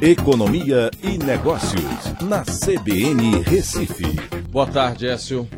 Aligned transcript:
Economia 0.00 0.92
e 1.02 1.18
Negócios, 1.18 1.82
na 2.22 2.44
CBN 2.44 3.42
Recife. 3.42 4.04
Boa 4.48 4.64
tarde, 4.64 5.08
Écio. 5.08 5.48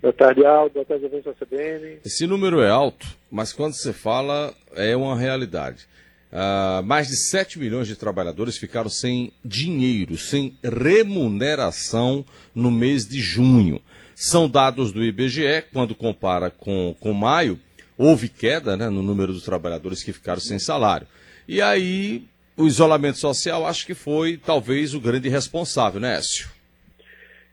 Boa 0.00 0.12
tarde, 0.12 0.46
Aldo. 0.46 0.74
Boa 0.74 0.84
tarde, 0.84 1.04
ouvintes 1.04 1.24
da 1.24 1.32
CBN. 1.34 1.98
Esse 2.04 2.28
número 2.28 2.60
é 2.60 2.70
alto, 2.70 3.04
mas 3.28 3.52
quando 3.52 3.72
você 3.72 3.92
fala, 3.92 4.54
é 4.76 4.94
uma 4.94 5.18
realidade. 5.18 5.88
Uh, 6.30 6.80
mais 6.84 7.08
de 7.08 7.16
7 7.16 7.58
milhões 7.58 7.88
de 7.88 7.96
trabalhadores 7.96 8.56
ficaram 8.56 8.88
sem 8.88 9.32
dinheiro, 9.44 10.16
sem 10.16 10.56
remuneração 10.62 12.24
no 12.54 12.70
mês 12.70 13.04
de 13.04 13.20
junho. 13.20 13.82
São 14.14 14.48
dados 14.48 14.92
do 14.92 15.02
IBGE, 15.02 15.64
quando 15.72 15.92
compara 15.92 16.50
com, 16.50 16.94
com 17.00 17.12
maio, 17.12 17.58
houve 17.98 18.28
queda 18.28 18.76
né, 18.76 18.88
no 18.88 19.02
número 19.02 19.32
dos 19.32 19.42
trabalhadores 19.42 20.04
que 20.04 20.12
ficaram 20.12 20.40
sem 20.40 20.60
salário. 20.60 21.08
E 21.48 21.60
aí, 21.60 22.28
o 22.56 22.66
isolamento 22.66 23.18
social 23.18 23.66
acho 23.66 23.86
que 23.86 23.94
foi 23.94 24.36
talvez 24.36 24.94
o 24.94 25.00
grande 25.00 25.28
responsável, 25.28 26.00
né, 26.00 26.16
Écio? 26.16 26.48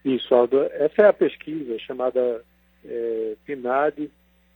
Isso, 0.03 0.33
Aldo. 0.33 0.61
Essa 0.73 1.03
é 1.03 1.05
a 1.07 1.13
pesquisa 1.13 1.77
chamada 1.79 2.43
é, 2.85 3.35
PNAD 3.45 4.09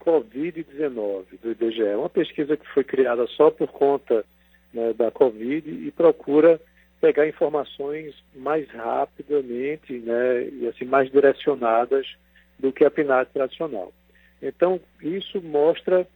Covid-19 0.04 1.26
do 1.42 1.52
IBGE. 1.52 1.84
É 1.84 1.98
uma 1.98 2.10
pesquisa 2.10 2.56
que 2.56 2.68
foi 2.70 2.84
criada 2.84 3.26
só 3.28 3.50
por 3.52 3.68
conta 3.68 4.26
né, 4.74 4.94
da 4.94 5.12
Covid 5.12 5.70
e 5.70 5.92
procura 5.92 6.60
pegar 7.00 7.28
informações 7.28 8.16
mais 8.36 8.70
rapidamente 8.70 9.94
né, 10.00 10.50
e 10.50 10.68
assim 10.68 10.86
mais 10.86 11.12
direcionadas 11.12 12.08
do 12.60 12.72
que 12.72 12.84
a 12.84 12.92
PNAD 12.92 13.30
tradicional. 13.34 13.94
Então, 14.42 14.80
isso 15.02 15.42
mostra 15.42 16.08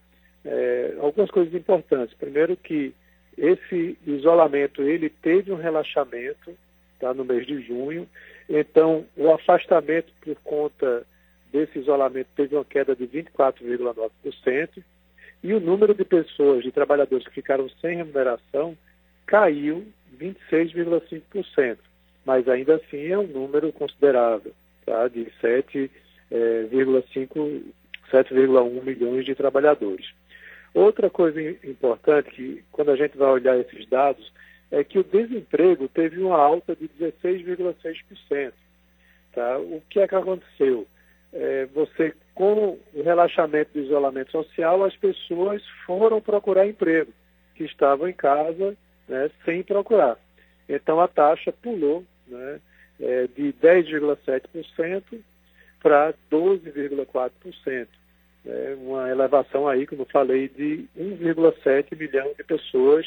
é, 0.44 0.94
algumas 1.00 1.30
coisas 1.30 1.54
importantes. 1.54 2.14
Primeiro 2.14 2.56
que 2.56 2.94
esse 3.36 3.98
isolamento 4.06 4.82
ele 4.82 5.08
teve 5.08 5.52
um 5.52 5.56
relaxamento 5.56 6.56
tá, 7.00 7.12
no 7.14 7.24
mês 7.24 7.46
de 7.46 7.60
junho, 7.62 8.08
então 8.48 9.04
o 9.16 9.32
afastamento 9.32 10.12
por 10.20 10.36
conta 10.42 11.06
desse 11.52 11.78
isolamento 11.78 12.28
teve 12.36 12.54
uma 12.54 12.64
queda 12.64 12.94
de 12.94 13.06
24,9% 13.06 14.82
e 15.42 15.52
o 15.52 15.60
número 15.60 15.94
de 15.94 16.04
pessoas, 16.04 16.62
de 16.62 16.70
trabalhadores 16.70 17.26
que 17.26 17.34
ficaram 17.34 17.68
sem 17.80 17.96
remuneração 17.96 18.76
caiu 19.26 19.86
26,5%, 20.18 21.78
mas 22.24 22.48
ainda 22.48 22.76
assim 22.76 23.06
é 23.06 23.18
um 23.18 23.26
número 23.26 23.72
considerável, 23.72 24.52
tá? 24.86 25.08
de 25.08 25.26
7,5, 25.42 25.90
é, 26.30 26.68
7,1 28.12 28.82
milhões 28.82 29.24
de 29.24 29.34
trabalhadores. 29.34 30.06
Outra 30.74 31.10
coisa 31.10 31.40
importante, 31.66 32.30
que 32.30 32.64
quando 32.72 32.90
a 32.90 32.96
gente 32.96 33.16
vai 33.16 33.28
olhar 33.28 33.58
esses 33.58 33.86
dados, 33.88 34.32
é 34.70 34.82
que 34.82 34.98
o 34.98 35.04
desemprego 35.04 35.86
teve 35.88 36.20
uma 36.20 36.36
alta 36.36 36.74
de 36.74 36.88
16,6%. 36.88 38.52
Tá? 39.32 39.58
O 39.58 39.82
que 39.88 40.00
é 40.00 40.08
que 40.08 40.14
aconteceu? 40.14 40.86
É, 41.32 41.66
você, 41.66 42.14
com 42.34 42.78
o 42.94 43.02
relaxamento 43.02 43.72
do 43.74 43.80
isolamento 43.80 44.30
social, 44.30 44.82
as 44.84 44.96
pessoas 44.96 45.62
foram 45.86 46.20
procurar 46.20 46.66
emprego, 46.66 47.12
que 47.54 47.64
estavam 47.64 48.08
em 48.08 48.12
casa 48.14 48.76
né, 49.08 49.30
sem 49.44 49.62
procurar. 49.62 50.16
Então 50.68 51.00
a 51.00 51.08
taxa 51.08 51.52
pulou 51.52 52.04
né, 52.26 52.60
é, 53.00 53.26
de 53.26 53.52
10,7% 53.54 55.20
para 55.82 56.14
12,4%. 56.30 57.88
É 58.44 58.76
uma 58.80 59.08
elevação 59.08 59.68
aí, 59.68 59.86
como 59.86 60.04
falei, 60.04 60.48
de 60.48 60.86
1,7 60.98 61.96
milhão 61.96 62.32
de 62.36 62.42
pessoas 62.42 63.06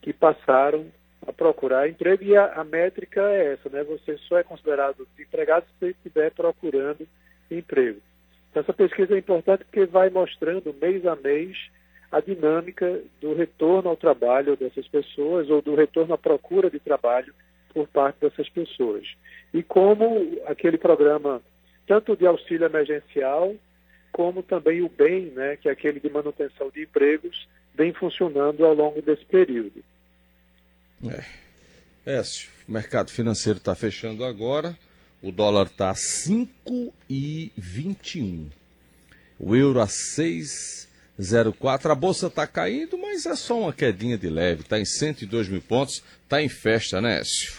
que 0.00 0.12
passaram 0.12 0.86
a 1.26 1.32
procurar 1.32 1.88
emprego 1.88 2.22
e 2.22 2.36
a, 2.36 2.52
a, 2.52 2.64
métrica 2.64 3.20
é 3.20 3.54
essa, 3.54 3.68
né? 3.68 3.82
Você 3.82 4.16
só 4.28 4.38
é 4.38 4.44
considerado 4.44 5.06
empregado 5.18 5.66
se 5.78 5.88
estiver 5.88 6.30
procurando 6.30 7.06
emprego. 7.50 8.00
Então, 8.50 8.62
essa 8.62 8.72
pesquisa 8.72 9.14
é 9.14 9.18
importante 9.18 9.64
porque 9.64 9.86
vai 9.86 10.08
mostrando 10.08 10.74
mês 10.80 11.04
a 11.04 11.16
mês 11.16 11.56
a 12.10 12.20
dinâmica 12.20 13.00
do 13.20 13.34
retorno 13.34 13.90
ao 13.90 13.96
trabalho 13.96 14.56
dessas 14.56 14.86
pessoas 14.86 15.50
ou 15.50 15.60
do 15.60 15.74
retorno 15.74 16.14
à 16.14 16.18
procura 16.18 16.70
de 16.70 16.78
trabalho 16.78 17.34
por 17.74 17.88
parte 17.88 18.20
dessas 18.20 18.48
pessoas. 18.48 19.06
E 19.52 19.62
como 19.62 20.40
aquele 20.46 20.78
programa, 20.78 21.42
tanto 21.86 22.16
de 22.16 22.26
auxílio 22.26 22.64
emergencial, 22.64 23.54
como 24.16 24.42
também 24.42 24.80
o 24.80 24.88
BEM, 24.88 25.26
né, 25.32 25.58
que 25.58 25.68
é 25.68 25.72
aquele 25.72 26.00
de 26.00 26.08
manutenção 26.08 26.70
de 26.70 26.84
empregos, 26.84 27.46
vem 27.74 27.92
funcionando 27.92 28.64
ao 28.64 28.72
longo 28.72 29.02
desse 29.02 29.26
período. 29.26 29.84
É. 31.06 31.22
Écio, 32.18 32.48
o 32.66 32.72
mercado 32.72 33.10
financeiro 33.10 33.58
está 33.58 33.74
fechando 33.74 34.24
agora, 34.24 34.74
o 35.22 35.30
dólar 35.30 35.66
está 35.66 35.90
a 35.90 35.94
5,21. 35.94 38.46
O 39.38 39.54
euro 39.54 39.82
a 39.82 39.86
6,04. 39.86 41.90
A 41.90 41.94
bolsa 41.94 42.28
está 42.28 42.46
caindo, 42.46 42.96
mas 42.96 43.26
é 43.26 43.36
só 43.36 43.60
uma 43.60 43.74
quedinha 43.74 44.16
de 44.16 44.30
leve. 44.30 44.62
Está 44.62 44.80
em 44.80 44.86
102 44.86 45.50
mil 45.50 45.60
pontos. 45.60 46.02
Está 46.22 46.40
em 46.40 46.48
festa, 46.48 47.02
né, 47.02 47.20
Écio? 47.20 47.52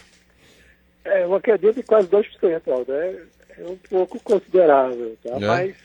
É, 1.06 1.24
uma 1.24 1.40
quedinha 1.40 1.74
de 1.74 1.84
quase 1.84 2.08
2%, 2.08 2.68
Aldo. 2.68 2.94
É, 2.94 3.22
é 3.60 3.68
um 3.68 3.78
pouco 3.78 4.20
considerável, 4.22 5.16
tá? 5.22 5.36
É. 5.36 5.40
Mas 5.40 5.76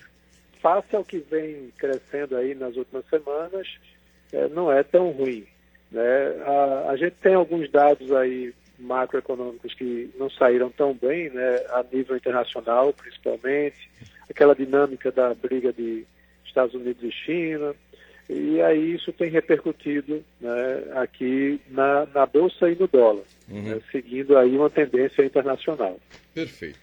face 0.62 0.94
ao 0.94 1.04
que 1.04 1.18
vem 1.18 1.72
crescendo 1.76 2.36
aí 2.36 2.54
nas 2.54 2.76
últimas 2.76 3.04
semanas, 3.10 3.68
é, 4.32 4.48
não 4.48 4.72
é 4.72 4.82
tão 4.82 5.10
ruim. 5.10 5.44
Né? 5.90 6.42
A, 6.46 6.90
a, 6.90 6.96
gente 6.96 7.16
tem 7.20 7.34
alguns 7.34 7.70
dados 7.70 8.10
aí 8.12 8.54
macroeconômicos 8.78 9.74
que 9.74 10.10
não 10.18 10.30
saíram 10.30 10.70
tão 10.70 10.94
bem, 10.94 11.28
né, 11.30 11.56
a 11.70 11.84
nível 11.92 12.16
internacional, 12.16 12.92
principalmente, 12.92 13.90
aquela 14.30 14.54
dinâmica 14.54 15.12
da 15.12 15.34
briga 15.34 15.72
de 15.72 16.04
Estados 16.44 16.74
Unidos 16.74 17.02
e 17.02 17.12
China, 17.12 17.74
e 18.28 18.60
aí 18.62 18.94
isso 18.94 19.12
tem 19.12 19.30
repercutido 19.30 20.24
né, 20.40 20.84
aqui 20.94 21.60
na, 21.68 22.06
na 22.06 22.26
Bolsa 22.26 22.70
e 22.70 22.74
no 22.74 22.88
dólar, 22.88 23.24
uhum. 23.48 23.62
né, 23.62 23.80
seguindo 23.92 24.36
aí 24.36 24.56
uma 24.56 24.70
tendência 24.70 25.24
internacional. 25.24 26.00
Perfeito. 26.34 26.78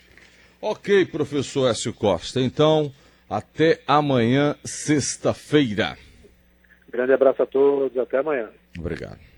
Ok, 0.61 1.06
professor 1.06 1.69
Écio 1.69 1.94
Costa, 1.94 2.40
então 2.40 2.91
até 3.29 3.81
amanhã, 3.88 4.56
sexta-feira. 4.66 5.97
Grande 6.91 7.13
abraço 7.13 7.44
a 7.44 7.45
todos, 7.45 7.95
até 7.97 8.17
amanhã. 8.17 8.50
Obrigado. 8.78 9.28